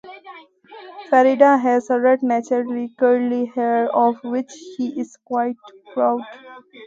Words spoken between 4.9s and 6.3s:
is quite proud.